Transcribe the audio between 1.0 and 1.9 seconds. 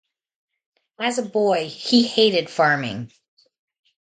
a boy